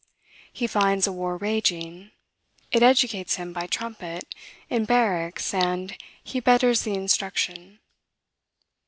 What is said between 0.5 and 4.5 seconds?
He finds a war raging: it educates him by trumpet,